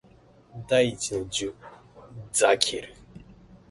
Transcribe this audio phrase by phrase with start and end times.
[0.67, 1.53] 第一の術
[2.31, 2.91] ザケル